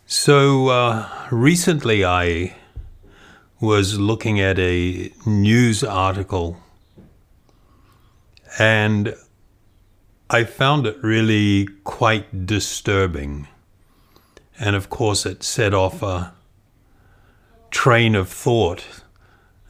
So 0.06 0.68
uh, 0.68 1.08
recently 1.30 2.04
I 2.04 2.54
was 3.60 3.98
looking 3.98 4.38
at 4.40 4.58
a 4.58 5.12
news 5.24 5.82
article 5.82 6.58
and 8.58 9.14
I 10.32 10.44
found 10.44 10.86
it 10.86 10.96
really 11.02 11.66
quite 11.82 12.46
disturbing. 12.46 13.48
And 14.60 14.76
of 14.76 14.88
course, 14.88 15.26
it 15.26 15.42
set 15.42 15.74
off 15.74 16.04
a 16.04 16.32
train 17.72 18.14
of 18.14 18.28
thought 18.28 18.84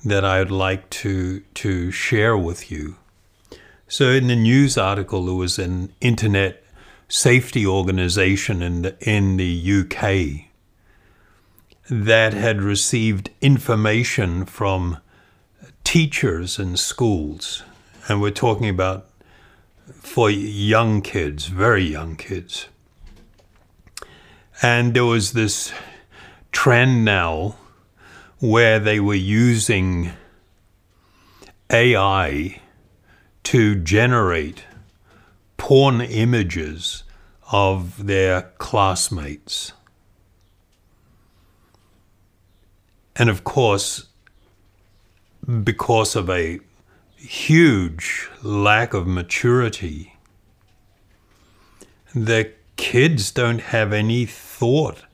that 0.04 0.22
I'd 0.22 0.50
like 0.50 0.90
to 0.90 1.40
to 1.54 1.90
share 1.90 2.36
with 2.36 2.70
you. 2.70 2.96
So 3.88 4.10
in 4.10 4.26
the 4.26 4.36
news 4.36 4.76
article, 4.76 5.24
there 5.24 5.34
was 5.34 5.58
an 5.58 5.94
internet 6.02 6.62
safety 7.08 7.66
organization 7.66 8.62
in 8.62 8.82
the, 8.82 8.96
in 9.00 9.38
the 9.38 9.80
UK 9.80 10.50
that 11.88 12.34
had 12.34 12.60
received 12.60 13.30
information 13.40 14.44
from 14.44 14.98
teachers 15.84 16.58
in 16.58 16.76
schools, 16.76 17.62
and 18.08 18.20
we're 18.20 18.30
talking 18.30 18.68
about 18.68 19.09
for 19.92 20.30
young 20.30 21.02
kids, 21.02 21.46
very 21.46 21.84
young 21.84 22.16
kids. 22.16 22.68
And 24.62 24.94
there 24.94 25.04
was 25.04 25.32
this 25.32 25.72
trend 26.52 27.04
now 27.04 27.56
where 28.38 28.78
they 28.78 29.00
were 29.00 29.14
using 29.14 30.12
AI 31.70 32.60
to 33.44 33.74
generate 33.76 34.64
porn 35.56 36.00
images 36.00 37.04
of 37.52 38.06
their 38.06 38.42
classmates. 38.58 39.72
And 43.16 43.28
of 43.28 43.44
course, 43.44 44.06
because 45.64 46.16
of 46.16 46.30
a 46.30 46.60
huge 47.20 48.28
lack 48.42 48.94
of 48.94 49.06
maturity, 49.06 50.16
the 52.14 52.52
kids 52.76 53.30
don't 53.30 53.60
have 53.60 53.92
any 53.92 54.24
thought 54.24 55.04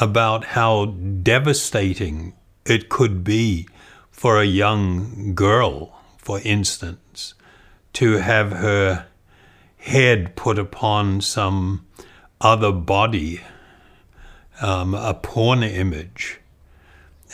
about 0.00 0.44
how 0.44 0.86
devastating 0.86 2.34
it 2.64 2.88
could 2.88 3.24
be 3.24 3.66
for 4.10 4.40
a 4.40 4.44
young 4.44 5.34
girl, 5.34 5.98
for 6.18 6.40
instance, 6.44 7.34
to 7.94 8.18
have 8.18 8.52
her 8.52 9.06
head 9.78 10.36
put 10.36 10.58
upon 10.58 11.20
some 11.20 11.86
other 12.40 12.70
body, 12.70 13.40
um, 14.60 14.94
a 14.94 15.14
porn 15.14 15.62
image, 15.62 16.40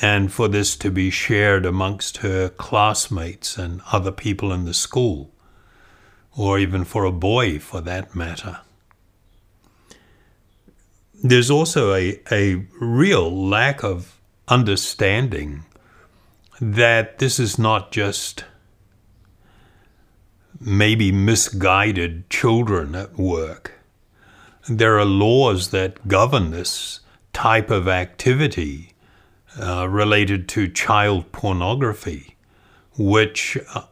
and 0.00 0.33
for 0.33 0.48
this 0.48 0.77
to 0.77 0.91
be 0.91 1.11
shared 1.11 1.64
amongst 1.64 2.19
her 2.19 2.48
classmates 2.48 3.56
and 3.56 3.81
other 3.92 4.11
people 4.11 4.53
in 4.53 4.64
the 4.64 4.75
school, 4.75 5.31
or 6.37 6.59
even 6.59 6.84
for 6.84 7.05
a 7.05 7.12
boy 7.12 7.59
for 7.59 7.81
that 7.81 8.15
matter. 8.15 8.61
There's 11.22 11.50
also 11.50 11.95
a, 11.95 12.20
a 12.31 12.67
real 12.81 13.48
lack 13.48 13.83
of 13.83 14.19
understanding 14.49 15.65
that 16.61 17.19
this 17.19 17.38
is 17.38 17.59
not 17.59 17.93
just 17.93 18.44
maybe 20.61 21.12
misguided 21.12 22.28
children 22.31 22.94
at 22.94 23.19
work. 23.19 23.72
There 24.69 24.99
are 24.99 25.05
laws 25.05 25.71
that 25.71 26.06
govern 26.09 26.50
this 26.50 27.00
type 27.32 27.71
of 27.71 27.88
activity 27.88 28.94
uh, 29.60 29.88
related 29.88 30.48
to 30.48 30.69
child 30.69 31.31
pornography, 31.32 32.37
which 32.97 33.56
uh, 33.75 33.82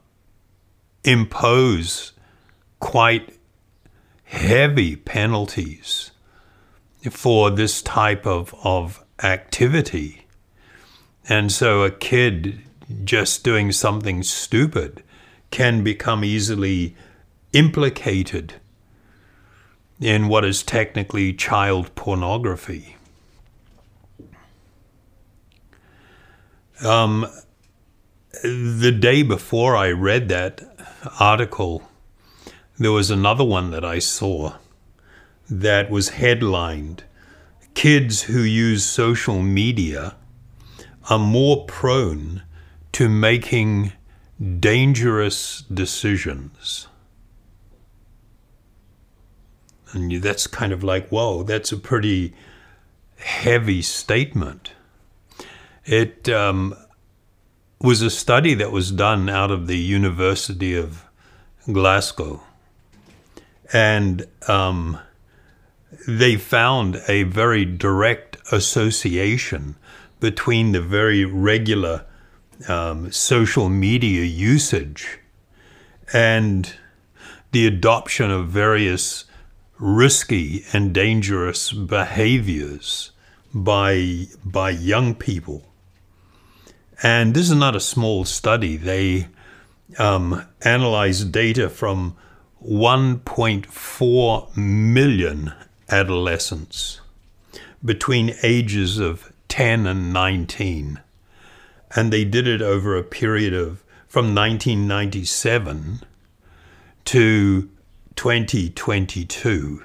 impose 1.05 2.13
quite 2.81 3.39
heavy 4.25 4.97
penalties 4.97 6.11
for 7.11 7.51
this 7.51 7.83
type 7.83 8.27
of, 8.27 8.55
of 8.65 9.05
activity. 9.23 10.27
And 11.29 11.53
so 11.53 11.83
a 11.83 11.91
kid 11.91 12.61
just 13.05 13.45
doing 13.45 13.73
something 13.73 14.23
stupid 14.23 15.03
can 15.51 15.85
become 15.85 16.25
easily 16.25 16.97
implicated 17.53 18.55
in 20.01 20.27
what 20.27 20.45
is 20.45 20.63
technically 20.63 21.33
child 21.33 21.95
pornography. 21.95 22.97
Um, 26.83 27.27
the 28.43 28.93
day 28.93 29.23
before 29.23 29.77
I 29.77 29.91
read 29.91 30.29
that 30.29 30.63
article, 31.21 31.89
there 32.79 32.93
was 32.93 33.11
another 33.11 33.45
one 33.45 33.71
that 33.71 33.85
I 33.85 33.99
saw 33.99 34.55
that 35.49 35.91
was 35.91 36.11
headlined 36.11 37.05
Kids 37.75 38.23
who 38.23 38.43
use 38.43 38.85
social 38.85 39.41
media 39.41 40.15
are 41.09 41.19
more 41.19 41.65
prone 41.65 42.43
to 42.93 43.09
making 43.09 43.93
dangerous 44.61 45.63
decisions. 45.73 46.87
And 49.93 50.23
that's 50.23 50.47
kind 50.47 50.73
of 50.73 50.85
like, 50.85 51.09
whoa, 51.09 51.43
that's 51.43 51.73
a 51.73 51.77
pretty 51.77 52.35
heavy 53.17 53.83
statement. 53.83 54.73
It 55.85 56.29
um, 56.29 56.77
was 57.81 58.03
a 58.03 58.11
study 58.11 58.55
that 58.55 58.71
was 58.71 58.93
done 58.93 59.29
out 59.29 59.51
of 59.51 59.67
the 59.67 59.79
University 59.79 60.77
of 60.77 61.05
Glasgow. 61.71 62.43
And 63.73 64.27
um, 64.47 64.99
they 66.07 66.37
found 66.37 67.03
a 67.09 67.25
very 67.25 67.65
direct 67.65 68.37
association 68.53 69.77
between 70.21 70.71
the 70.71 70.81
very 70.81 71.25
regular 71.25 72.05
um, 72.69 73.11
social 73.11 73.69
media 73.69 74.23
usage 74.23 75.19
and 76.13 76.75
the 77.51 77.67
adoption 77.67 78.31
of 78.31 78.49
various 78.49 79.25
risky 79.79 80.65
and 80.73 80.95
dangerous 80.95 81.73
behaviors 81.73 83.11
by 83.53 84.27
by 84.45 84.71
young 84.71 85.15
people. 85.15 85.72
And 87.03 87.35
this 87.35 87.51
is 87.51 87.57
not 87.57 87.75
a 87.75 87.81
small 87.81 88.25
study. 88.25 88.77
They 88.77 89.27
um, 89.99 90.47
analyzed 90.63 91.33
data 91.33 91.69
from 91.69 92.17
1.4 92.65 94.57
million 94.57 95.53
adolescents 95.89 97.01
between 97.85 98.37
ages 98.43 98.99
of 98.99 99.33
10 99.49 99.87
and 99.87 100.13
19. 100.13 101.01
And 101.95 102.13
they 102.13 102.25
did 102.25 102.47
it 102.47 102.63
over 102.63 102.97
a 102.97 103.03
period 103.03 103.53
of 103.53 103.83
from 104.07 104.35
1997 104.35 106.03
to 107.07 107.69
2022. 108.15 109.85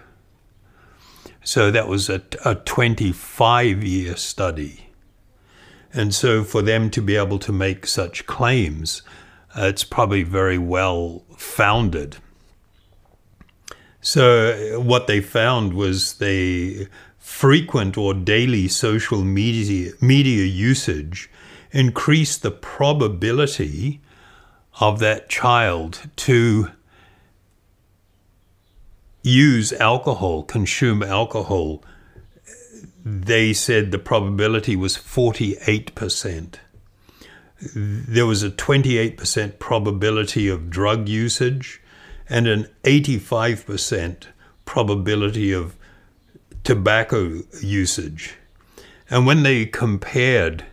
So 1.43 1.71
that 1.71 1.87
was 1.87 2.09
a, 2.09 2.21
a 2.45 2.55
25 2.55 3.83
year 3.83 4.15
study. 4.15 4.86
And 5.97 6.13
so 6.13 6.43
for 6.43 6.61
them 6.61 6.91
to 6.91 7.01
be 7.01 7.15
able 7.15 7.39
to 7.39 7.51
make 7.51 7.87
such 7.87 8.27
claims, 8.27 9.01
uh, 9.57 9.63
it's 9.63 9.83
probably 9.83 10.21
very 10.21 10.59
well 10.59 11.23
founded. 11.35 12.17
So 13.99 14.79
what 14.79 15.07
they 15.07 15.21
found 15.21 15.73
was 15.73 16.19
the 16.19 16.87
frequent 17.17 17.97
or 17.97 18.13
daily 18.13 18.67
social 18.67 19.23
media 19.23 19.93
media 19.99 20.45
usage 20.45 21.31
increased 21.71 22.43
the 22.43 22.51
probability 22.51 23.99
of 24.79 24.99
that 24.99 25.29
child 25.29 26.09
to 26.27 26.69
use 29.23 29.73
alcohol, 29.73 30.43
consume 30.43 31.01
alcohol. 31.01 31.83
They 33.09 33.53
said 33.53 33.91
the 33.91 33.99
probability 33.99 34.75
was 34.75 34.97
48%. 34.97 36.55
There 37.73 38.25
was 38.25 38.43
a 38.43 38.51
28% 38.51 39.59
probability 39.59 40.49
of 40.49 40.69
drug 40.69 41.07
usage 41.07 41.81
and 42.27 42.47
an 42.47 42.67
85% 42.83 44.23
probability 44.65 45.53
of 45.53 45.77
tobacco 46.65 47.43
usage. 47.61 48.35
And 49.09 49.25
when 49.25 49.43
they 49.43 49.65
compared 49.65 50.65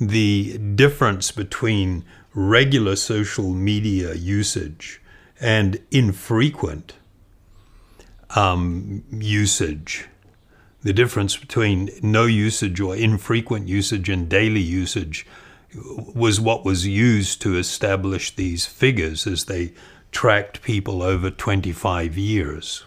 the 0.00 0.58
difference 0.58 1.30
between 1.30 2.04
regular 2.34 2.96
social 2.96 3.50
media 3.50 4.14
usage 4.14 5.00
and 5.40 5.80
infrequent 5.92 6.94
um, 8.30 9.04
usage, 9.12 10.08
the 10.82 10.92
difference 10.92 11.36
between 11.36 11.90
no 12.02 12.24
usage 12.26 12.80
or 12.80 12.96
infrequent 12.96 13.68
usage 13.68 14.08
and 14.08 14.28
daily 14.28 14.60
usage 14.60 15.26
was 16.14 16.40
what 16.40 16.64
was 16.64 16.86
used 16.86 17.40
to 17.42 17.56
establish 17.56 18.34
these 18.34 18.66
figures 18.66 19.26
as 19.26 19.44
they 19.44 19.72
tracked 20.10 20.62
people 20.62 21.02
over 21.02 21.30
25 21.30 22.18
years. 22.18 22.84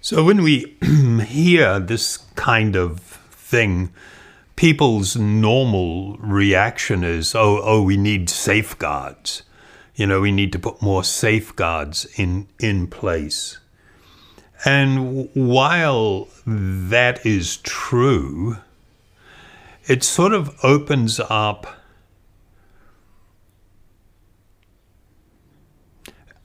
So 0.00 0.24
when 0.24 0.42
we 0.42 0.76
hear 1.26 1.80
this 1.80 2.18
kind 2.34 2.76
of 2.76 3.00
thing, 3.00 3.92
people's 4.56 5.16
normal 5.16 6.16
reaction 6.18 7.02
is, 7.02 7.34
oh, 7.34 7.60
oh, 7.62 7.82
we 7.82 7.96
need 7.96 8.28
safeguards. 8.28 9.42
You 9.94 10.06
know, 10.06 10.20
we 10.20 10.32
need 10.32 10.52
to 10.52 10.58
put 10.58 10.82
more 10.82 11.04
safeguards 11.04 12.06
in, 12.16 12.48
in 12.58 12.86
place. 12.86 13.58
And 14.64 15.28
while 15.34 16.28
that 16.46 17.26
is 17.26 17.56
true, 17.58 18.58
it 19.88 20.04
sort 20.04 20.32
of 20.32 20.56
opens 20.62 21.18
up 21.18 21.66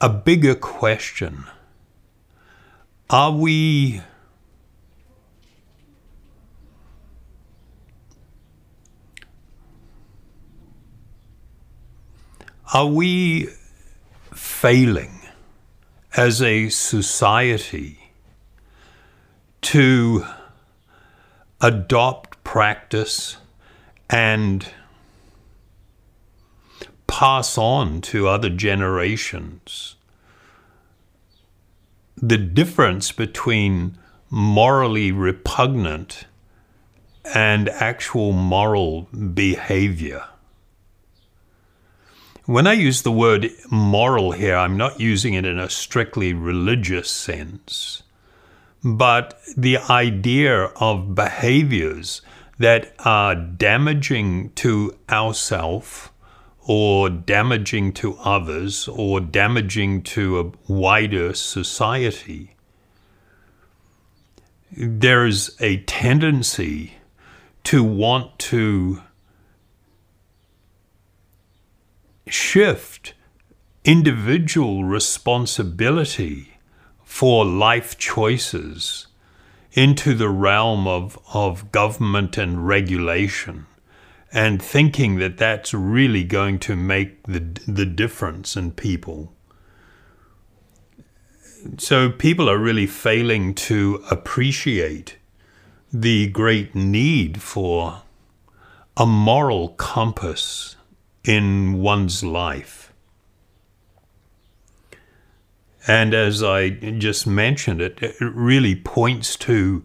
a 0.00 0.08
bigger 0.08 0.54
question. 0.54 1.44
Are 3.10 3.32
we 3.32 4.02
Are 12.74 12.86
we 12.86 13.48
failing 14.34 15.22
as 16.14 16.42
a 16.42 16.68
society 16.68 17.97
to 19.62 20.24
adopt 21.60 22.42
practice 22.44 23.36
and 24.08 24.68
pass 27.06 27.58
on 27.58 28.00
to 28.00 28.28
other 28.28 28.48
generations 28.48 29.96
the 32.16 32.38
difference 32.38 33.12
between 33.12 33.96
morally 34.30 35.12
repugnant 35.12 36.24
and 37.34 37.68
actual 37.68 38.32
moral 38.32 39.02
behavior? 39.02 40.24
When 42.44 42.66
I 42.66 42.72
use 42.72 43.02
the 43.02 43.12
word 43.12 43.50
moral 43.70 44.32
here, 44.32 44.56
I'm 44.56 44.76
not 44.76 45.00
using 45.00 45.34
it 45.34 45.44
in 45.44 45.58
a 45.58 45.68
strictly 45.68 46.32
religious 46.32 47.10
sense, 47.10 48.02
but 48.84 49.40
the 49.56 49.78
idea 49.78 50.64
of 50.76 51.14
behaviors 51.14 52.22
that 52.58 52.92
are 53.00 53.34
damaging 53.34 54.50
to 54.50 54.96
ourself 55.08 56.12
or 56.60 57.08
damaging 57.08 57.92
to 57.94 58.16
others 58.18 58.88
or 58.88 59.20
damaging 59.20 60.02
to 60.02 60.38
a 60.38 60.72
wider 60.72 61.32
society. 61.32 62.54
There 64.76 65.24
is 65.24 65.56
a 65.60 65.78
tendency 65.84 66.94
to 67.64 67.82
want 67.82 68.38
to 68.38 69.00
shift 72.26 73.14
individual 73.84 74.84
responsibility 74.84 76.57
for 77.18 77.44
life 77.44 77.98
choices 77.98 79.08
into 79.72 80.14
the 80.14 80.28
realm 80.28 80.86
of, 80.86 81.18
of 81.34 81.72
government 81.72 82.38
and 82.38 82.68
regulation 82.68 83.66
and 84.32 84.62
thinking 84.62 85.16
that 85.16 85.36
that's 85.36 85.74
really 85.74 86.22
going 86.22 86.60
to 86.60 86.76
make 86.76 87.20
the, 87.24 87.40
the 87.66 87.84
difference 87.84 88.56
in 88.56 88.70
people. 88.70 89.32
So 91.76 92.08
people 92.08 92.48
are 92.48 92.56
really 92.56 92.86
failing 92.86 93.52
to 93.66 94.00
appreciate 94.12 95.18
the 95.92 96.28
great 96.28 96.76
need 96.76 97.42
for 97.42 98.02
a 98.96 99.06
moral 99.06 99.70
compass 99.70 100.76
in 101.24 101.80
one's 101.80 102.22
life. 102.22 102.87
And 105.88 106.12
as 106.12 106.42
I 106.42 106.68
just 106.68 107.26
mentioned, 107.26 107.80
it, 107.80 108.02
it 108.02 108.14
really 108.20 108.76
points 108.76 109.36
to 109.36 109.82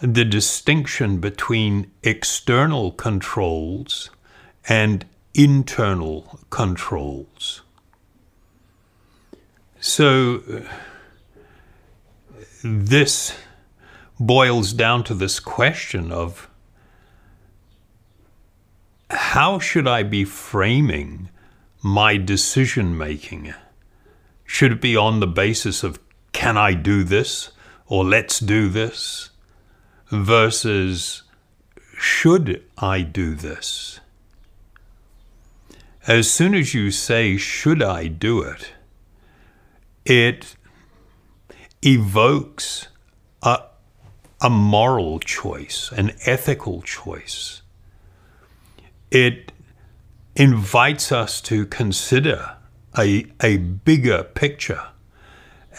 the 0.00 0.24
distinction 0.24 1.18
between 1.18 1.90
external 2.04 2.92
controls 2.92 4.10
and 4.68 5.04
internal 5.34 6.38
controls. 6.50 7.62
So, 9.80 10.42
uh, 10.48 10.60
this 12.62 13.36
boils 14.20 14.72
down 14.72 15.02
to 15.04 15.14
this 15.14 15.40
question 15.40 16.12
of 16.12 16.48
how 19.10 19.58
should 19.58 19.88
I 19.88 20.04
be 20.04 20.24
framing 20.24 21.28
my 21.82 22.16
decision 22.16 22.96
making? 22.96 23.52
Should 24.54 24.72
it 24.72 24.80
be 24.80 24.96
on 24.96 25.20
the 25.20 25.26
basis 25.26 25.82
of 25.82 25.98
can 26.32 26.56
I 26.56 26.74
do 26.74 27.04
this 27.04 27.50
or 27.86 28.04
let's 28.04 28.38
do 28.38 28.68
this? 28.68 29.30
versus 30.12 31.22
should 31.96 32.62
I 32.76 33.00
do 33.00 33.34
this? 33.34 33.98
As 36.06 36.30
soon 36.30 36.54
as 36.54 36.74
you 36.74 36.90
say, 36.90 37.36
should 37.36 37.82
I 37.82 38.08
do 38.08 38.42
it, 38.42 38.72
it 40.04 40.56
evokes 41.82 42.88
a, 43.42 43.62
a 44.40 44.50
moral 44.50 45.18
choice, 45.20 45.90
an 45.92 46.12
ethical 46.26 46.82
choice. 46.82 47.62
It 49.10 49.52
invites 50.36 51.10
us 51.10 51.40
to 51.42 51.66
consider 51.66 52.56
a, 52.98 53.26
a 53.42 53.56
bigger 53.56 54.22
picture 54.22 54.82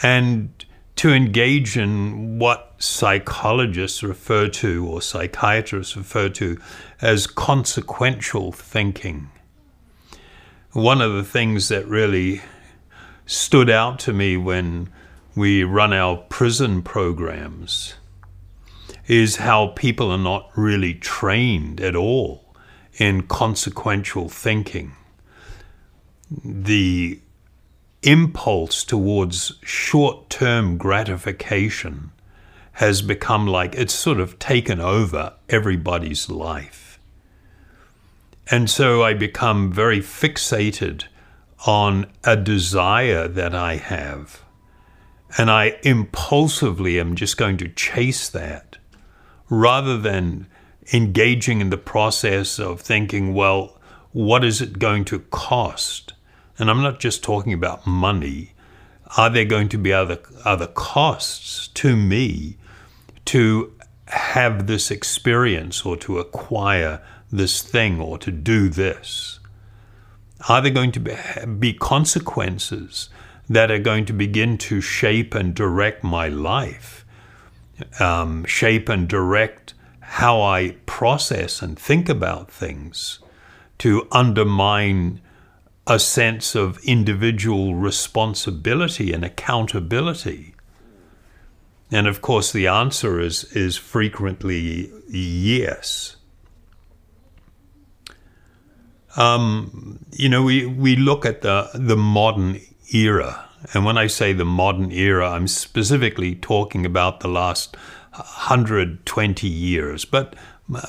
and 0.02 0.64
to 0.96 1.12
engage 1.12 1.76
in 1.76 2.38
what 2.38 2.74
psychologists 2.78 4.02
refer 4.02 4.48
to 4.48 4.86
or 4.86 5.02
psychiatrists 5.02 5.96
refer 5.96 6.28
to 6.28 6.58
as 7.00 7.26
consequential 7.26 8.52
thinking. 8.52 9.30
One 10.72 11.00
of 11.00 11.12
the 11.12 11.24
things 11.24 11.68
that 11.68 11.86
really 11.86 12.42
stood 13.26 13.70
out 13.70 13.98
to 14.00 14.12
me 14.12 14.36
when 14.36 14.90
we 15.34 15.64
run 15.64 15.92
our 15.92 16.16
prison 16.16 16.82
programs 16.82 17.94
is 19.06 19.36
how 19.36 19.68
people 19.68 20.10
are 20.10 20.18
not 20.18 20.50
really 20.56 20.94
trained 20.94 21.80
at 21.80 21.96
all 21.96 22.54
in 22.98 23.22
consequential 23.22 24.28
thinking. 24.28 24.94
The 26.30 27.20
impulse 28.02 28.84
towards 28.84 29.52
short 29.62 30.28
term 30.30 30.76
gratification 30.76 32.10
has 32.72 33.02
become 33.02 33.46
like 33.46 33.74
it's 33.74 33.94
sort 33.94 34.18
of 34.18 34.38
taken 34.38 34.80
over 34.80 35.34
everybody's 35.48 36.28
life. 36.28 36.98
And 38.50 38.68
so 38.68 39.02
I 39.02 39.14
become 39.14 39.72
very 39.72 40.00
fixated 40.00 41.04
on 41.66 42.06
a 42.24 42.36
desire 42.36 43.28
that 43.28 43.54
I 43.54 43.76
have. 43.76 44.42
And 45.38 45.50
I 45.50 45.78
impulsively 45.82 47.00
am 47.00 47.16
just 47.16 47.36
going 47.36 47.56
to 47.58 47.68
chase 47.68 48.28
that 48.28 48.76
rather 49.48 49.96
than 49.98 50.46
engaging 50.92 51.60
in 51.60 51.70
the 51.70 51.78
process 51.78 52.58
of 52.58 52.80
thinking, 52.80 53.34
well, 53.34 53.80
what 54.12 54.44
is 54.44 54.60
it 54.60 54.78
going 54.78 55.04
to 55.06 55.20
cost? 55.20 56.13
And 56.58 56.70
I'm 56.70 56.82
not 56.82 57.00
just 57.00 57.22
talking 57.22 57.52
about 57.52 57.86
money, 57.86 58.52
are 59.16 59.30
there 59.30 59.44
going 59.44 59.68
to 59.70 59.78
be 59.78 59.92
other 59.92 60.20
other 60.44 60.66
costs 60.66 61.68
to 61.68 61.96
me 61.96 62.56
to 63.26 63.72
have 64.06 64.66
this 64.66 64.90
experience 64.90 65.84
or 65.84 65.96
to 65.96 66.18
acquire 66.18 67.02
this 67.30 67.62
thing 67.62 68.00
or 68.00 68.18
to 68.18 68.30
do 68.30 68.68
this? 68.68 69.40
Are 70.48 70.60
there 70.60 70.72
going 70.72 70.92
to 70.92 71.46
be 71.58 71.72
consequences 71.72 73.08
that 73.48 73.70
are 73.70 73.78
going 73.78 74.04
to 74.06 74.12
begin 74.12 74.58
to 74.58 74.80
shape 74.80 75.34
and 75.34 75.54
direct 75.54 76.04
my 76.04 76.28
life, 76.28 77.04
um, 77.98 78.44
shape 78.44 78.88
and 78.88 79.08
direct 79.08 79.74
how 80.00 80.42
I 80.42 80.76
process 80.86 81.62
and 81.62 81.78
think 81.78 82.08
about 82.08 82.50
things, 82.50 83.18
to 83.78 84.06
undermine 84.12 85.20
a 85.86 85.98
sense 85.98 86.54
of 86.54 86.78
individual 86.84 87.74
responsibility 87.74 89.12
and 89.12 89.24
accountability. 89.24 90.54
And 91.90 92.06
of 92.06 92.22
course, 92.22 92.52
the 92.52 92.66
answer 92.66 93.20
is, 93.20 93.44
is 93.52 93.76
frequently 93.76 94.90
yes. 95.08 96.16
Um, 99.16 100.00
you 100.10 100.28
know, 100.28 100.42
we, 100.42 100.66
we 100.66 100.96
look 100.96 101.24
at 101.26 101.42
the, 101.42 101.70
the 101.74 101.96
modern 101.96 102.60
era. 102.92 103.44
And 103.72 103.84
when 103.84 103.96
I 103.96 104.06
say 104.06 104.32
the 104.32 104.44
modern 104.44 104.90
era, 104.90 105.30
I'm 105.30 105.46
specifically 105.46 106.34
talking 106.34 106.84
about 106.86 107.20
the 107.20 107.28
last 107.28 107.76
120 108.12 109.46
years. 109.46 110.04
But 110.04 110.34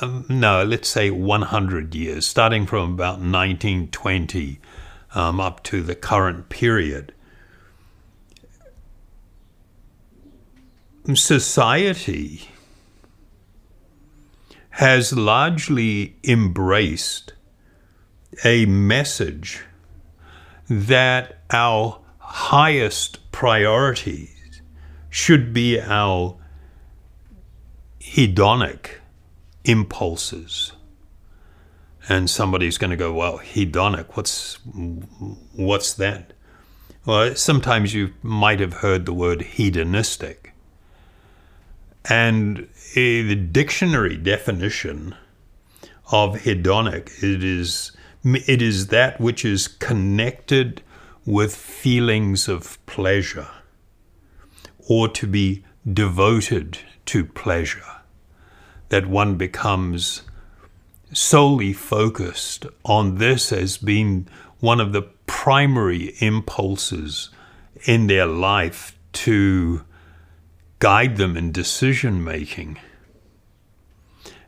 um, 0.00 0.24
no, 0.28 0.64
let's 0.64 0.88
say 0.88 1.10
100 1.10 1.94
years, 1.94 2.26
starting 2.26 2.66
from 2.66 2.94
about 2.94 3.20
1920 3.20 4.58
um, 5.16 5.40
up 5.40 5.62
to 5.64 5.82
the 5.82 5.94
current 5.94 6.50
period. 6.50 7.12
Society 11.14 12.50
has 14.70 15.14
largely 15.14 16.16
embraced 16.22 17.32
a 18.44 18.66
message 18.66 19.64
that 20.68 21.38
our 21.50 22.00
highest 22.18 23.32
priorities 23.32 24.60
should 25.08 25.54
be 25.54 25.80
our 25.80 26.36
hedonic 28.00 28.98
impulses. 29.64 30.72
And 32.08 32.30
somebody's 32.30 32.78
going 32.78 32.90
to 32.90 32.96
go, 32.96 33.12
well, 33.12 33.38
hedonic, 33.38 34.16
what's, 34.16 34.58
what's 35.54 35.92
that? 35.94 36.32
Well, 37.04 37.34
sometimes 37.34 37.94
you 37.94 38.14
might 38.22 38.60
have 38.60 38.74
heard 38.74 39.06
the 39.06 39.12
word 39.12 39.42
hedonistic. 39.42 40.52
And 42.08 42.68
the 42.94 43.34
dictionary 43.34 44.16
definition 44.16 45.14
of 46.12 46.36
hedonic, 46.36 47.22
it 47.22 47.42
is 47.42 47.92
it 48.34 48.60
is 48.60 48.88
that 48.88 49.20
which 49.20 49.44
is 49.44 49.68
connected 49.68 50.82
with 51.24 51.54
feelings 51.54 52.48
of 52.48 52.84
pleasure 52.86 53.48
or 54.88 55.08
to 55.08 55.26
be 55.26 55.64
devoted 55.92 56.78
to 57.06 57.24
pleasure, 57.24 57.84
that 58.88 59.06
one 59.06 59.36
becomes 59.36 60.22
solely 61.12 61.72
focused 61.72 62.66
on 62.84 63.18
this 63.18 63.52
as 63.52 63.76
being 63.76 64.28
one 64.60 64.80
of 64.80 64.92
the 64.92 65.02
primary 65.26 66.14
impulses 66.20 67.30
in 67.84 68.06
their 68.06 68.26
life 68.26 68.96
to 69.12 69.84
guide 70.78 71.16
them 71.16 71.36
in 71.36 71.52
decision 71.52 72.22
making. 72.22 72.78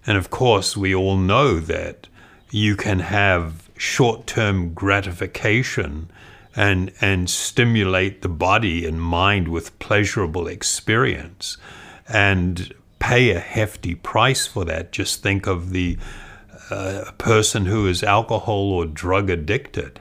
And 0.07 0.17
of 0.17 0.31
course, 0.31 0.77
we 0.77 0.95
all 0.95 1.17
know 1.17 1.59
that 1.61 2.09
you 2.51 2.77
can 2.77 3.01
have 3.01 3.69
short 3.77 4.27
term 4.27 4.73
gratification 4.73 6.11
and, 6.57 6.93
and 7.01 7.29
stimulate 7.31 8.23
the 8.23 8.29
body 8.29 8.87
and 8.87 9.01
mind 9.01 9.49
with 9.49 9.79
pleasurable 9.79 10.49
experience 10.49 11.57
and 12.09 12.73
pay 12.99 13.31
a 13.31 13.39
hefty 13.39 13.95
price 13.95 14.47
for 14.47 14.65
that. 14.65 14.91
Just 14.91 15.23
think 15.23 15.47
of 15.47 15.71
the 15.71 15.99
uh, 16.71 17.13
person 17.19 17.67
who 17.67 17.87
is 17.87 18.03
alcohol 18.03 18.73
or 18.73 18.87
drug 18.87 19.31
addicted, 19.31 20.01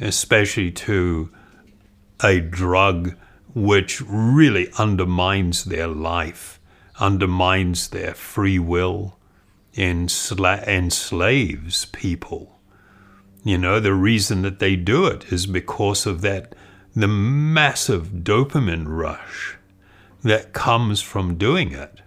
especially 0.00 0.70
to 0.70 1.30
a 2.22 2.40
drug 2.40 3.14
which 3.54 4.00
really 4.00 4.68
undermines 4.78 5.64
their 5.64 5.86
life, 5.86 6.60
undermines 6.98 7.88
their 7.88 8.14
free 8.14 8.58
will, 8.58 9.16
ensla- 9.74 10.66
enslaves 10.66 11.86
people. 11.86 12.58
You 13.44 13.58
know, 13.58 13.78
the 13.78 13.94
reason 13.94 14.42
that 14.42 14.58
they 14.58 14.74
do 14.74 15.06
it 15.06 15.32
is 15.32 15.46
because 15.46 16.06
of 16.06 16.22
that, 16.22 16.54
the 16.96 17.08
massive 17.08 18.08
dopamine 18.22 18.86
rush 18.86 19.56
that 20.22 20.52
comes 20.52 21.02
from 21.02 21.36
doing 21.36 21.72
it. 21.72 22.00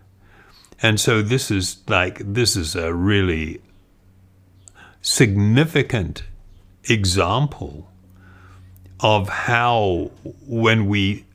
And 0.82 1.00
so 1.00 1.22
this 1.22 1.50
is 1.50 1.78
like, 1.88 2.20
this 2.20 2.56
is 2.56 2.76
a 2.76 2.94
really 2.94 3.62
significant 5.02 6.24
example 6.86 7.90
of 9.00 9.30
how 9.30 10.12
when 10.46 10.88
we 10.88 11.26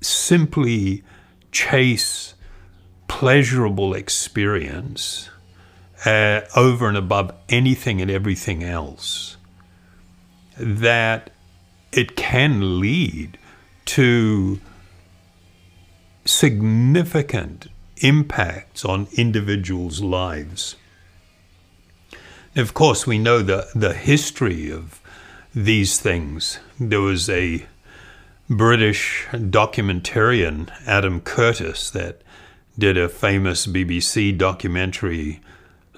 simply 0.00 1.02
chase 1.52 2.34
pleasurable 3.08 3.94
experience, 3.94 5.28
uh, 6.06 6.40
over 6.56 6.88
and 6.88 6.96
above 6.96 7.32
anything 7.48 8.00
and 8.00 8.10
everything 8.10 8.62
else, 8.62 9.36
that 10.56 11.30
it 11.92 12.16
can 12.16 12.80
lead 12.80 13.38
to 13.84 14.60
significant 16.24 17.66
impacts 18.00 18.84
on 18.84 19.08
individuals' 19.16 20.00
lives. 20.00 20.76
of 22.56 22.74
course, 22.74 23.06
we 23.06 23.18
know 23.18 23.42
the, 23.42 23.68
the 23.74 23.94
history 23.94 24.70
of 24.70 25.00
these 25.54 26.00
things. 26.00 26.58
There 26.78 27.00
was 27.00 27.28
a 27.28 27.66
British 28.48 29.26
documentarian, 29.30 30.70
Adam 30.86 31.20
Curtis, 31.20 31.90
that 31.90 32.22
did 32.78 32.98
a 32.98 33.08
famous 33.08 33.66
BBC 33.66 34.36
documentary 34.36 35.40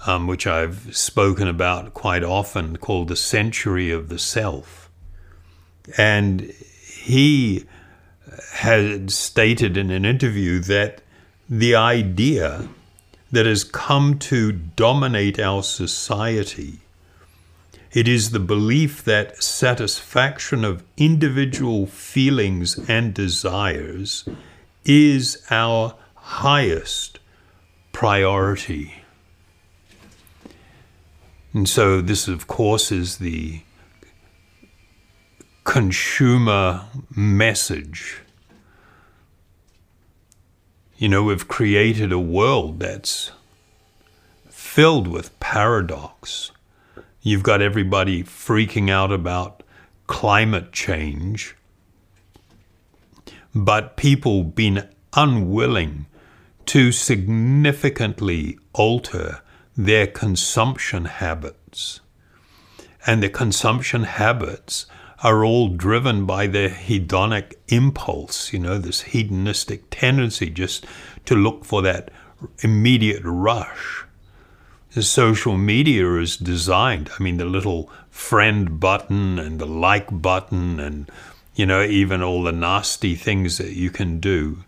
um, 0.06 0.26
which 0.26 0.46
I've 0.46 0.96
spoken 0.96 1.46
about 1.48 1.94
quite 1.94 2.24
often, 2.24 2.76
called 2.76 3.08
The 3.08 3.16
Century 3.16 3.90
of 3.90 4.08
the 4.08 4.18
Self. 4.18 4.90
And 5.96 6.40
he 6.40 7.66
had 8.54 9.10
stated 9.10 9.76
in 9.76 9.90
an 9.90 10.04
interview 10.04 10.58
that 10.60 11.02
the 11.52 11.74
idea 11.74 12.66
that 13.30 13.44
has 13.44 13.62
come 13.62 14.18
to 14.18 14.52
dominate 14.52 15.38
our 15.38 15.62
society 15.62 16.78
it 17.92 18.08
is 18.08 18.30
the 18.30 18.40
belief 18.40 19.04
that 19.04 19.42
satisfaction 19.42 20.64
of 20.64 20.82
individual 20.96 21.86
feelings 21.86 22.78
and 22.88 23.12
desires 23.12 24.26
is 24.86 25.44
our 25.50 25.94
highest 26.14 27.18
priority. 27.92 28.94
And 31.52 31.68
so, 31.68 32.00
this, 32.00 32.28
of 32.28 32.46
course, 32.46 32.90
is 32.90 33.18
the 33.18 33.60
consumer 35.64 36.86
message. 37.14 38.22
You 41.02 41.08
know, 41.08 41.24
we've 41.24 41.48
created 41.48 42.12
a 42.12 42.20
world 42.20 42.78
that's 42.78 43.32
filled 44.48 45.08
with 45.08 45.36
paradox. 45.40 46.52
You've 47.20 47.42
got 47.42 47.60
everybody 47.60 48.22
freaking 48.22 48.88
out 48.88 49.10
about 49.10 49.64
climate 50.06 50.70
change, 50.70 51.56
but 53.52 53.96
people 53.96 54.44
being 54.44 54.84
unwilling 55.12 56.06
to 56.66 56.92
significantly 56.92 58.60
alter 58.72 59.40
their 59.76 60.06
consumption 60.06 61.06
habits. 61.06 61.98
And 63.04 63.24
the 63.24 63.28
consumption 63.28 64.04
habits 64.04 64.86
are 65.22 65.44
all 65.44 65.68
driven 65.68 66.26
by 66.26 66.46
their 66.46 66.68
hedonic 66.68 67.54
impulse, 67.68 68.52
you 68.52 68.58
know, 68.58 68.78
this 68.78 69.02
hedonistic 69.02 69.84
tendency 69.90 70.50
just 70.50 70.84
to 71.24 71.34
look 71.34 71.64
for 71.64 71.82
that 71.82 72.10
immediate 72.60 73.22
rush. 73.24 74.04
The 74.94 75.02
social 75.02 75.56
media 75.56 76.16
is 76.16 76.36
designed, 76.36 77.10
I 77.18 77.22
mean, 77.22 77.36
the 77.36 77.44
little 77.44 77.88
friend 78.10 78.78
button 78.78 79.38
and 79.38 79.58
the 79.58 79.66
like 79.66 80.08
button 80.10 80.80
and, 80.80 81.10
you 81.54 81.66
know, 81.66 81.82
even 81.82 82.22
all 82.22 82.42
the 82.42 82.52
nasty 82.52 83.14
things 83.14 83.58
that 83.58 83.72
you 83.72 83.90
can 83.90 84.20
do 84.20 84.64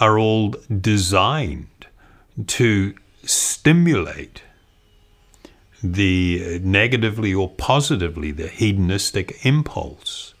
are 0.00 0.18
all 0.18 0.54
designed 0.80 1.86
to 2.46 2.94
stimulate 3.24 4.42
the 5.82 6.58
negatively 6.62 7.32
or 7.34 7.50
positively 7.50 8.32
the 8.32 8.48
hedonistic 8.48 9.44
impulse. 9.44 10.34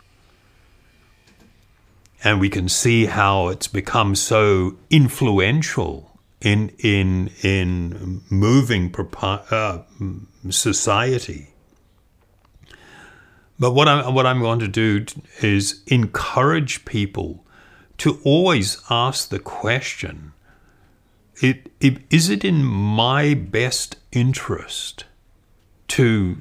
and 2.26 2.40
we 2.40 2.48
can 2.48 2.68
see 2.68 3.06
how 3.06 3.48
it's 3.48 3.68
become 3.68 4.14
so 4.16 4.76
influential 4.90 6.18
in 6.40 6.70
in 6.78 7.30
in 7.42 8.20
moving 8.30 8.92
uh, 9.22 9.78
society. 10.50 11.48
But 13.60 13.72
what 13.72 13.88
I'm 13.88 14.12
what 14.12 14.26
I'm 14.26 14.40
going 14.40 14.58
to 14.58 14.68
do 14.68 15.04
is 15.40 15.82
encourage 15.86 16.84
people 16.84 17.44
to 17.98 18.20
always 18.24 18.82
ask 18.90 19.28
the 19.28 19.38
question: 19.38 20.32
it, 21.40 21.70
it, 21.80 21.98
Is 22.10 22.28
it 22.28 22.44
in 22.44 22.64
my 22.64 23.34
best 23.34 23.96
interest 24.10 25.04
to 25.88 26.38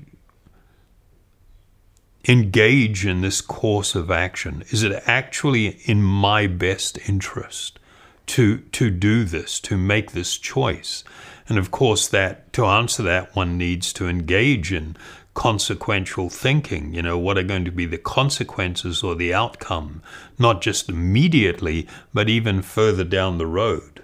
engage 2.28 3.06
in 3.06 3.22
this 3.22 3.42
course 3.42 3.96
of 3.96 4.10
action? 4.10 4.64
Is 4.70 4.84
it 4.84 5.04
actually 5.06 5.80
in 5.86 6.02
my 6.02 6.48
best 6.48 6.98
interest 7.08 7.80
to 8.28 8.60
to 8.60 8.90
do 8.90 9.24
this, 9.24 9.60
to 9.62 9.78
make 9.78 10.12
this 10.12 10.38
choice? 10.38 11.04
And 11.48 11.58
of 11.58 11.72
course, 11.72 12.08
that 12.08 12.52
to 12.54 12.66
answer 12.66 13.04
that, 13.04 13.36
one 13.36 13.58
needs 13.58 13.94
to 13.94 14.08
engage 14.08 14.74
in 14.74 14.98
consequential 15.36 16.30
thinking. 16.30 16.94
You 16.96 17.04
know, 17.04 17.18
what 17.18 17.38
are 17.38 17.44
going 17.44 17.66
to 17.66 17.72
be 17.72 17.86
the 17.86 18.00
consequences 18.00 19.04
or 19.04 19.14
the 19.14 19.34
outcome, 19.34 20.02
not 20.40 20.62
just 20.62 20.90
immediately, 20.90 21.88
but 22.14 22.30
even 22.30 22.62
further 22.64 23.04
down 23.04 23.38
the 23.38 23.46
road. 23.46 23.95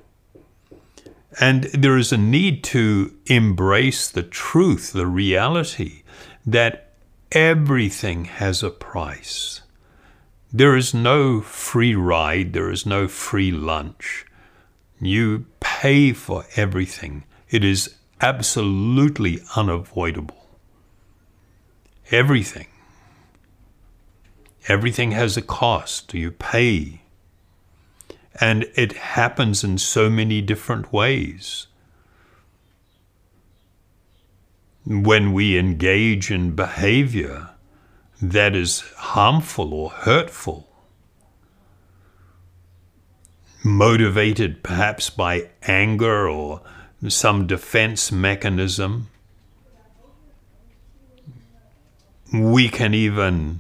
And 1.40 1.64
there 1.66 1.98
is 1.98 2.12
a 2.12 2.18
need 2.18 2.64
to 2.66 3.16
embrace 3.28 4.10
the 4.10 4.24
truth, 4.24 4.92
the 4.92 5.08
reality 5.08 6.04
that 6.46 6.92
everything 7.32 8.26
has 8.26 8.62
a 8.62 8.70
price. 8.70 9.62
There 10.52 10.76
is 10.76 10.94
no 10.94 11.40
free 11.42 11.96
ride, 11.96 12.52
there 12.52 12.70
is 12.70 12.86
no 12.86 13.08
free 13.08 13.52
lunch. 13.52 14.26
You 15.00 15.46
pay 15.62 16.12
for 16.12 16.46
everything. 16.56 17.24
It 17.50 17.64
is 17.64 17.96
absolutely 18.20 19.42
unavoidable. 19.56 20.46
Everything. 22.12 22.68
Everything 24.68 25.12
has 25.12 25.38
a 25.38 25.42
cost. 25.42 26.14
You 26.14 26.32
pay. 26.32 27.01
And 28.40 28.66
it 28.76 28.94
happens 28.94 29.64
in 29.64 29.78
so 29.78 30.10
many 30.10 30.42
different 30.42 30.94
ways. 30.94 31.68
When 34.86 35.34
we 35.34 35.58
engage 35.58 36.32
in 36.32 36.56
behavior 36.56 37.50
that 38.22 38.56
is 38.56 38.82
harmful 38.98 39.74
or 39.74 39.90
hurtful, 39.90 40.68
motivated 43.64 44.64
perhaps 44.64 45.10
by 45.10 45.50
anger 45.64 46.28
or 46.28 46.62
some 47.08 47.48
defense 47.48 48.12
mechanism, 48.12 49.08
we 52.34 52.70
can 52.70 52.94
even 52.94 53.60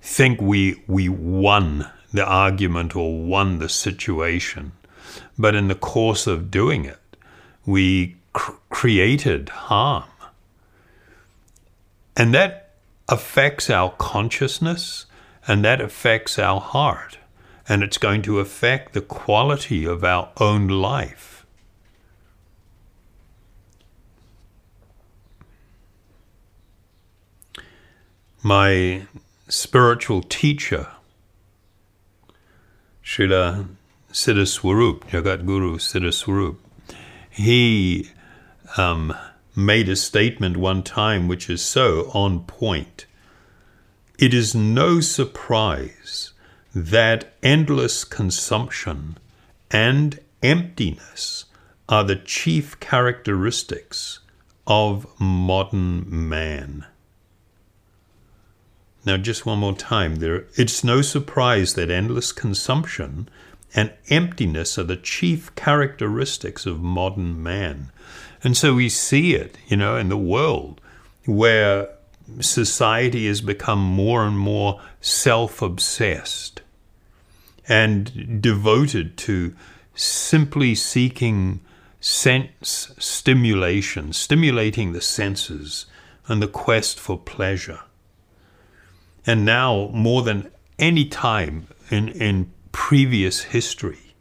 think 0.00 0.40
we 0.40 0.82
we 0.86 1.08
won 1.08 1.90
the 2.12 2.24
argument 2.24 2.96
or 2.96 3.22
won 3.22 3.58
the 3.58 3.68
situation. 3.68 4.72
But 5.38 5.54
in 5.54 5.68
the 5.68 5.74
course 5.74 6.26
of 6.26 6.50
doing 6.50 6.84
it 6.84 6.98
we 7.68 8.16
cr- 8.32 8.52
created 8.70 9.50
harm. 9.50 10.04
And 12.16 12.32
that 12.34 12.70
affects 13.08 13.68
our 13.68 13.90
consciousness 13.90 15.04
and 15.46 15.64
that 15.64 15.80
affects 15.80 16.38
our 16.38 16.60
heart. 16.60 17.18
And 17.68 17.82
it's 17.82 17.98
going 17.98 18.22
to 18.22 18.40
affect 18.40 18.94
the 18.94 19.02
quality 19.02 19.84
of 19.84 20.02
our 20.02 20.30
own 20.40 20.68
life. 20.68 21.44
My 28.42 29.06
spiritual 29.48 30.22
teacher, 30.22 30.88
Srila 33.02 33.66
Siddhaswarup, 34.12 35.04
Jagat 35.04 35.46
Guru 35.46 35.78
Siddhaswarup, 35.78 36.56
he 37.30 38.10
um, 38.76 39.14
made 39.56 39.88
a 39.88 39.96
statement 39.96 40.56
one 40.56 40.82
time 40.82 41.26
which 41.28 41.48
is 41.48 41.62
so 41.62 42.10
on 42.12 42.40
point. 42.44 43.06
It 44.18 44.34
is 44.34 44.54
no 44.54 45.00
surprise 45.00 46.32
that 46.74 47.32
endless 47.42 48.04
consumption 48.04 49.16
and 49.70 50.20
emptiness 50.42 51.46
are 51.88 52.04
the 52.04 52.16
chief 52.16 52.78
characteristics 52.80 54.20
of 54.66 55.06
modern 55.18 56.04
man. 56.28 56.84
Now, 59.08 59.16
just 59.16 59.46
one 59.46 59.60
more 59.60 59.74
time, 59.74 60.16
there, 60.16 60.44
it's 60.56 60.84
no 60.84 61.00
surprise 61.00 61.72
that 61.72 61.90
endless 61.90 62.30
consumption 62.30 63.30
and 63.74 63.90
emptiness 64.10 64.78
are 64.78 64.82
the 64.82 64.98
chief 64.98 65.54
characteristics 65.54 66.66
of 66.66 66.82
modern 66.82 67.42
man. 67.42 67.90
And 68.44 68.54
so 68.54 68.74
we 68.74 68.90
see 68.90 69.34
it, 69.34 69.56
you 69.66 69.78
know, 69.78 69.96
in 69.96 70.10
the 70.10 70.18
world 70.18 70.82
where 71.24 71.88
society 72.40 73.26
has 73.28 73.40
become 73.40 73.78
more 73.82 74.26
and 74.26 74.38
more 74.38 74.78
self 75.00 75.62
obsessed 75.62 76.60
and 77.66 78.42
devoted 78.42 79.16
to 79.28 79.56
simply 79.94 80.74
seeking 80.74 81.60
sense 81.98 82.92
stimulation, 82.98 84.12
stimulating 84.12 84.92
the 84.92 85.00
senses, 85.00 85.86
and 86.26 86.42
the 86.42 86.46
quest 86.46 87.00
for 87.00 87.16
pleasure. 87.16 87.80
And 89.28 89.44
now, 89.44 89.90
more 89.92 90.22
than 90.22 90.50
any 90.78 91.04
time 91.04 91.66
in, 91.90 92.08
in 92.08 92.50
previous 92.72 93.42
history, 93.42 94.14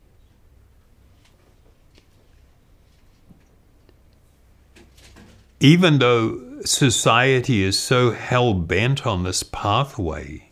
even 5.62 6.00
though 6.00 6.60
society 6.66 7.64
is 7.64 7.80
so 7.80 8.12
hell 8.12 8.54
bent 8.54 9.08
on 9.08 9.24
this 9.24 9.44
pathway, 9.44 10.50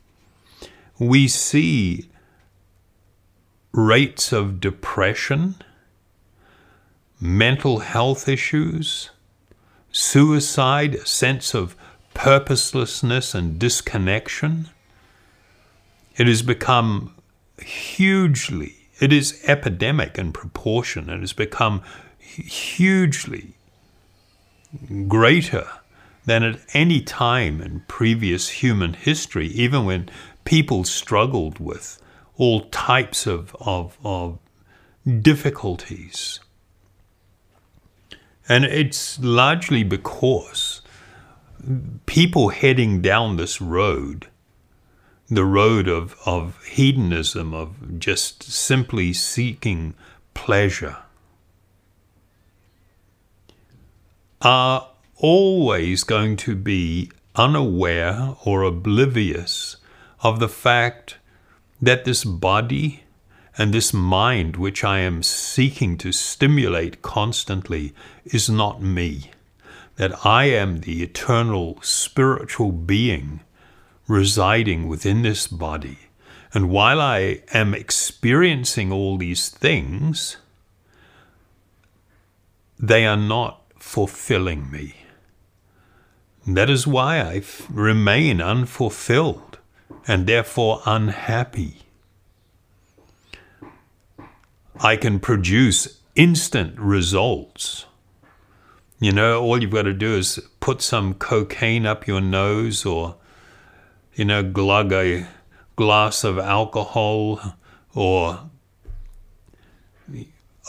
we 0.97 1.27
see 1.27 2.09
rates 3.73 4.31
of 4.31 4.61
depression, 4.61 5.55
mental 7.19 7.79
health 7.79 8.29
issues, 8.29 9.09
suicide, 9.91 10.95
a 10.95 11.05
sense 11.05 11.53
of 11.53 11.75
purposelessness 12.15 13.36
and 13.36 13.60
disconnection. 13.60 14.69
It 16.17 16.25
has 16.25 16.41
become 16.41 17.13
hugely, 17.62 18.75
it 18.99 19.13
is 19.13 19.43
epidemic 19.45 20.17
in 20.17 20.32
proportion. 20.32 21.10
It 21.10 21.19
has 21.19 21.34
become 21.34 21.84
hugely 22.19 23.54
greater 25.08 25.67
than 26.25 26.43
at 26.43 26.60
any 26.73 27.01
time 27.01 27.62
in 27.62 27.82
previous 27.88 28.49
human 28.49 28.93
history, 28.93 29.47
even 29.47 29.86
when 29.86 30.10
people 30.43 30.84
struggled 30.84 31.60
with 31.60 32.01
all 32.38 32.62
types 32.69 33.28
of, 33.28 33.56
of, 33.60 33.97
of 34.04 34.39
difficulties. 35.21 36.39
And 38.47 38.65
it's 38.65 39.19
largely 39.19 39.84
because 39.84 40.74
people 42.06 42.49
heading 42.49 43.01
down 43.01 43.38
this 43.38 43.60
road, 43.60 44.28
the 45.28 45.45
road 45.45 45.88
of, 45.88 46.15
of 46.25 46.63
hedonism, 46.65 47.54
of 47.54 47.99
just 47.99 48.43
simply 48.43 49.13
seeking 49.13 49.93
pleasure, 50.34 50.97
are 54.41 54.89
always 55.17 56.04
going 56.04 56.36
to 56.38 56.56
be 56.56 57.12
unaware 57.36 58.36
or 58.43 58.63
oblivious 58.63 59.78
of 60.21 60.39
the 60.39 60.49
fact 60.49 61.17
that 61.82 62.06
this 62.06 62.23
body 62.23 63.04
and 63.58 63.73
this 63.73 63.93
mind, 63.93 64.58
which 64.58 64.84
I 64.84 64.99
am 64.99 65.23
seeking 65.23 65.97
to 65.99 66.12
stimulate 66.12 67.01
constantly, 67.01 67.93
is 68.25 68.49
not 68.49 68.82
me 68.82 69.32
that 69.95 70.25
I 70.25 70.45
am 70.45 70.81
the 70.81 71.03
eternal 71.03 71.79
spiritual 71.81 72.71
being 72.71 73.41
residing 74.08 74.88
within 74.88 75.21
this 75.21 75.47
body. 75.47 75.99
And 76.53 76.69
while 76.69 77.01
I 77.01 77.41
am 77.53 77.73
experiencing 77.73 78.91
all 78.91 79.17
these 79.17 79.49
things, 79.49 80.38
they 82.79 83.05
are 83.05 83.17
not 83.17 83.62
fulfilling 83.79 84.69
me. 84.69 84.95
That 86.47 86.69
is 86.69 86.86
why 86.86 87.17
I 87.17 87.38
f- 87.38 87.65
remain 87.69 88.41
unfulfilled 88.41 89.58
and 90.08 90.27
therefore 90.27 90.81
unhappy. 90.86 91.81
I 94.79 94.97
can 94.97 95.19
produce 95.19 95.99
instant 96.15 96.77
results. 96.77 97.86
You 98.99 99.12
know, 99.12 99.41
all 99.41 99.62
you've 99.62 99.71
got 99.71 99.84
to 99.84 99.93
do 99.93 100.15
is 100.15 100.39
put 100.60 100.81
some 100.81 101.15
cocaine 101.15 101.86
up 101.86 102.08
your 102.08 102.21
nose 102.21 102.86
or, 102.86 103.17
you 104.13 104.23
know, 104.23 104.41
glug 104.41 104.93
a 104.93 105.27
glass 105.75 106.23
of 106.23 106.39
alcohol 106.39 107.41
or 107.93 108.49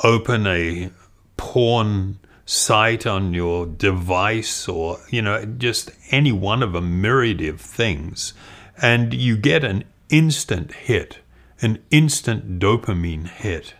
open 0.02 0.46
a 0.46 0.90
porn 1.36 2.18
site 2.44 3.06
on 3.06 3.32
your 3.32 3.66
device 3.66 4.68
or, 4.68 4.98
you 5.10 5.22
know, 5.22 5.44
just 5.44 5.90
any 6.10 6.32
one 6.32 6.62
of 6.62 6.74
a 6.74 6.80
myriad 6.80 7.40
of 7.42 7.60
things. 7.60 8.34
And 8.82 9.14
you 9.14 9.36
get 9.36 9.62
an 9.62 9.84
instant 10.08 10.72
hit, 10.72 11.18
an 11.60 11.78
instant 11.90 12.58
dopamine 12.58 13.28
hit. 13.28 13.74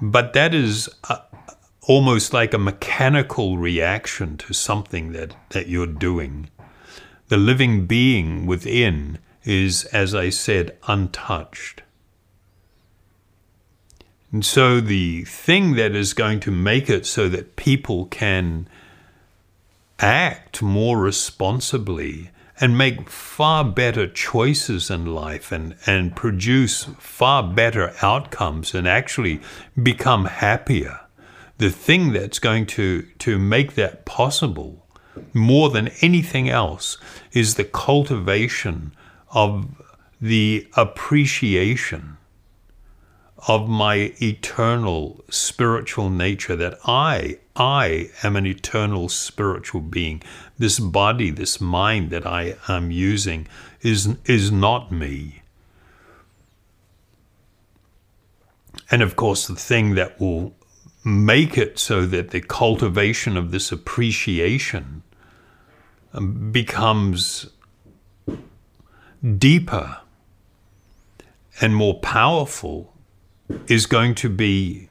But 0.00 0.32
that 0.34 0.52
is 0.52 0.90
almost 1.86 2.32
like 2.32 2.52
a 2.52 2.58
mechanical 2.58 3.58
reaction 3.58 4.36
to 4.36 4.52
something 4.52 5.12
that, 5.12 5.34
that 5.50 5.68
you're 5.68 5.86
doing. 5.86 6.50
The 7.28 7.36
living 7.36 7.86
being 7.86 8.46
within 8.46 9.18
is, 9.44 9.84
as 9.86 10.14
I 10.14 10.30
said, 10.30 10.76
untouched. 10.88 11.82
And 14.32 14.44
so 14.44 14.80
the 14.80 15.24
thing 15.24 15.76
that 15.76 15.94
is 15.94 16.12
going 16.12 16.40
to 16.40 16.50
make 16.50 16.90
it 16.90 17.06
so 17.06 17.28
that 17.28 17.56
people 17.56 18.06
can 18.06 18.68
act 20.00 20.60
more 20.60 20.98
responsibly 20.98 22.30
and 22.60 22.76
make 22.76 23.08
far 23.08 23.64
better 23.64 24.08
choices 24.08 24.90
in 24.90 25.06
life 25.06 25.52
and, 25.52 25.76
and 25.86 26.16
produce 26.16 26.84
far 26.98 27.42
better 27.42 27.94
outcomes 28.02 28.74
and 28.74 28.88
actually 28.88 29.40
become 29.80 30.24
happier. 30.24 31.05
The 31.58 31.70
thing 31.70 32.12
that's 32.12 32.38
going 32.38 32.66
to, 32.66 33.02
to 33.18 33.38
make 33.38 33.74
that 33.74 34.04
possible 34.04 34.86
more 35.32 35.70
than 35.70 35.88
anything 36.00 36.48
else 36.48 36.98
is 37.32 37.54
the 37.54 37.64
cultivation 37.64 38.92
of 39.30 39.82
the 40.20 40.66
appreciation 40.76 42.16
of 43.48 43.68
my 43.68 44.12
eternal 44.20 45.24
spiritual 45.28 46.10
nature 46.10 46.56
that 46.56 46.78
I, 46.84 47.38
I 47.54 48.10
am 48.22 48.34
an 48.34 48.46
eternal 48.46 49.08
spiritual 49.08 49.82
being. 49.82 50.22
This 50.58 50.78
body, 50.78 51.30
this 51.30 51.60
mind 51.60 52.10
that 52.10 52.26
I 52.26 52.56
am 52.68 52.90
using 52.90 53.46
is, 53.82 54.16
is 54.24 54.50
not 54.50 54.90
me. 54.90 55.42
And 58.90 59.02
of 59.02 59.16
course, 59.16 59.46
the 59.46 59.54
thing 59.54 59.94
that 59.94 60.18
will 60.20 60.54
make 61.06 61.56
it 61.56 61.78
so 61.78 62.04
that 62.04 62.30
the 62.30 62.40
cultivation 62.40 63.36
of 63.36 63.52
this 63.52 63.70
appreciation 63.70 65.04
um, 66.12 66.50
becomes 66.50 67.48
deeper 69.38 69.98
and 71.60 71.76
more 71.76 72.00
powerful 72.00 72.92
is 73.68 73.86
going 73.86 74.16
to 74.16 74.28
be 74.28 74.88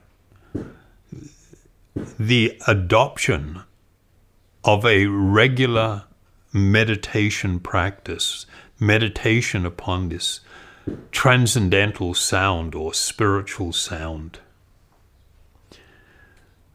the 2.17 2.57
adoption 2.65 3.61
of 4.63 4.85
a 4.85 5.07
regular 5.07 6.05
meditation 6.53 7.59
practice, 7.59 8.45
meditation 8.79 9.65
upon 9.65 10.07
this 10.07 10.39
transcendental 11.11 12.13
sound 12.13 12.73
or 12.73 12.93
spiritual 12.93 13.73
sound. 13.73 14.39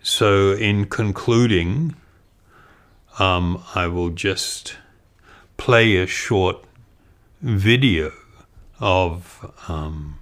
So, 0.03 0.53
in 0.53 0.87
concluding, 0.87 1.95
um, 3.19 3.63
I 3.75 3.87
will 3.87 4.09
just 4.09 4.77
play 5.59 5.97
a 5.97 6.07
short 6.07 6.65
video 7.43 8.13
of 8.79 9.53
um, 9.69 10.19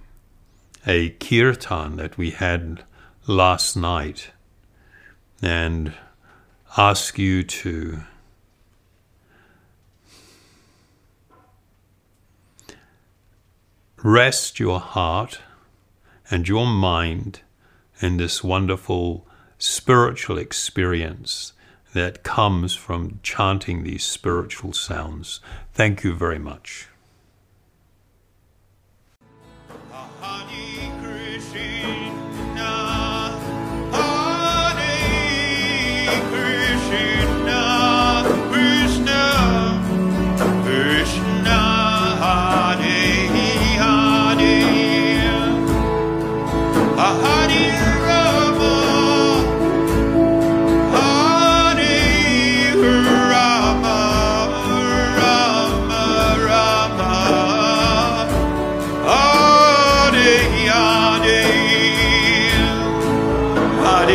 a 0.85 1.11
kirtan 1.11 1.95
that 1.95 2.17
we 2.17 2.31
had 2.31 2.83
last 3.25 3.77
night 3.77 4.31
and 5.41 5.93
ask 6.77 7.17
you 7.17 7.43
to 7.43 8.01
rest 14.03 14.59
your 14.59 14.81
heart 14.81 15.39
and 16.29 16.49
your 16.49 16.67
mind 16.67 17.39
in 18.01 18.17
this 18.17 18.43
wonderful 18.43 19.25
spiritual 19.59 20.39
experience 20.39 21.53
that 21.93 22.23
comes 22.23 22.73
from 22.75 23.19
chanting 23.21 23.83
these 23.83 24.03
spiritual 24.03 24.73
sounds. 24.73 25.41
Thank 25.73 26.03
you 26.03 26.13
very 26.13 26.39
much. 26.39 26.87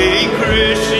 Christian. 0.04 0.93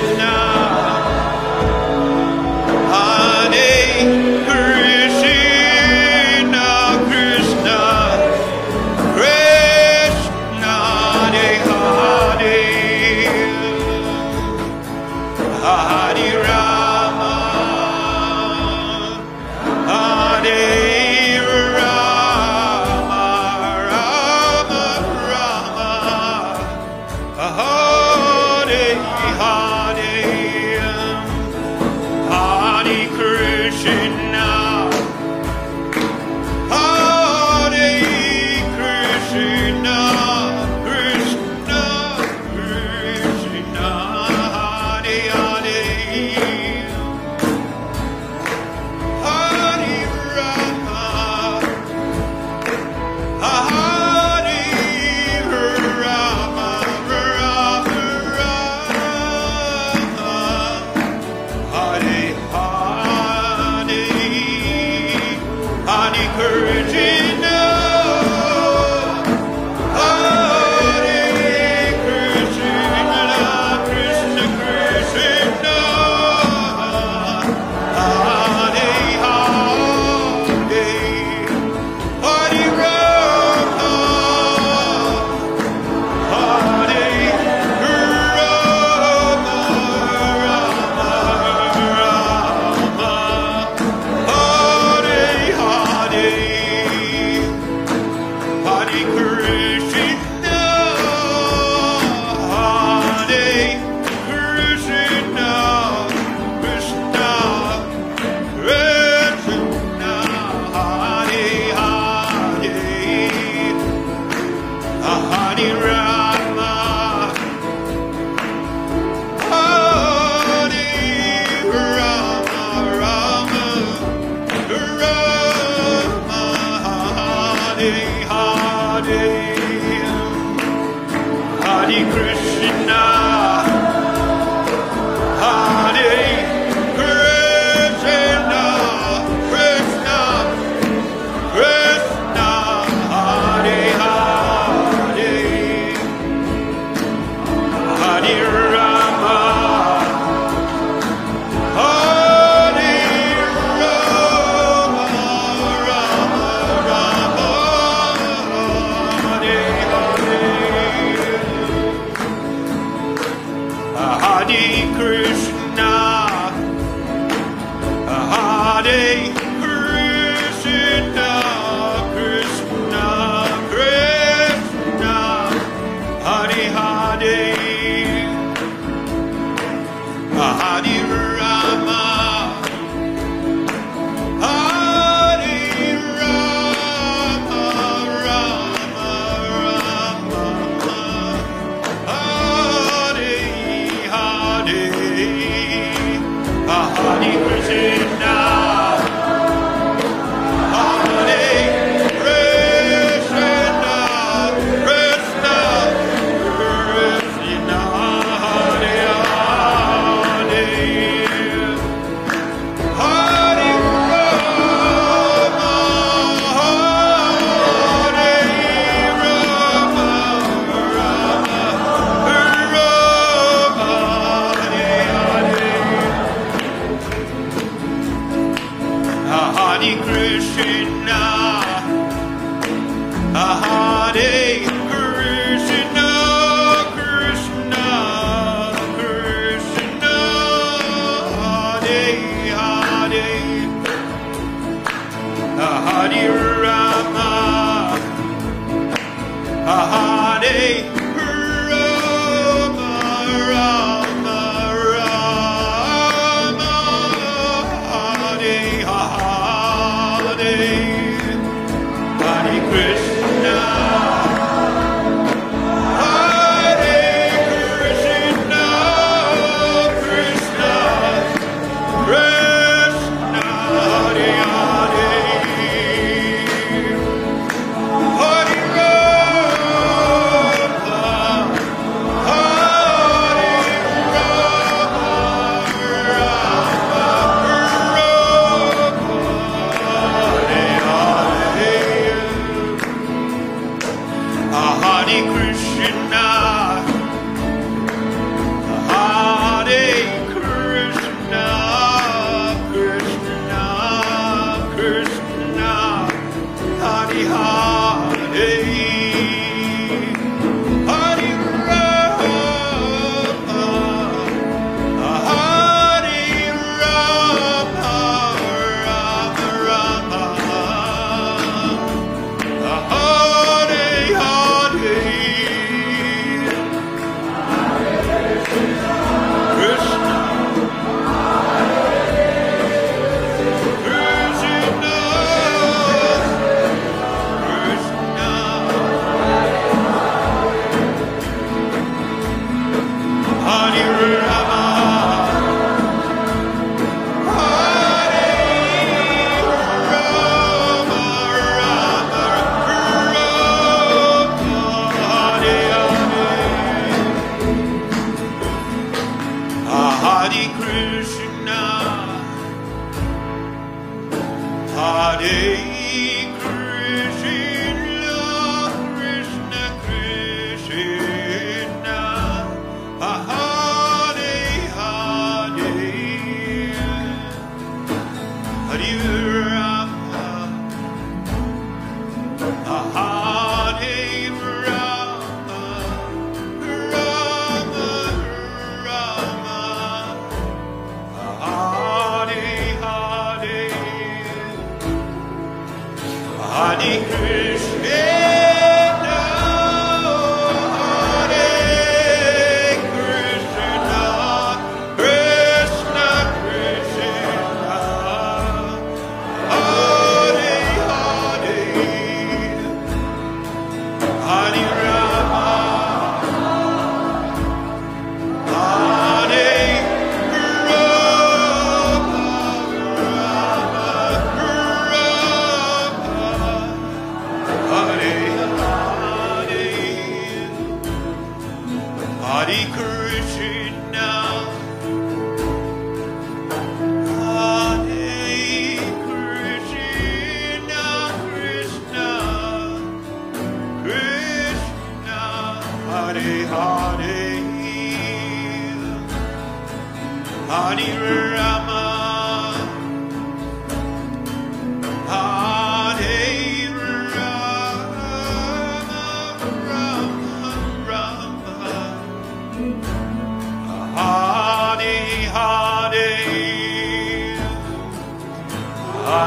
encouraging. 66.22 67.23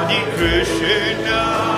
Krishna 0.08 1.76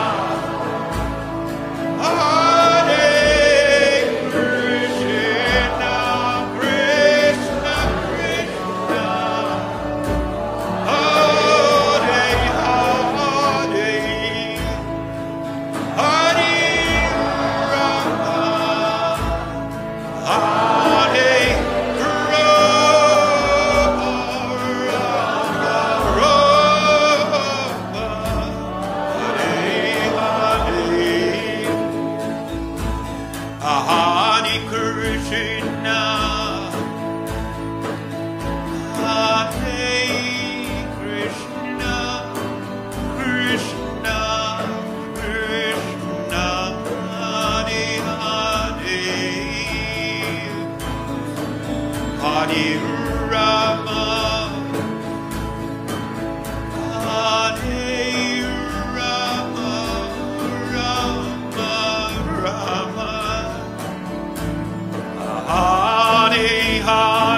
Hare 66.89 67.28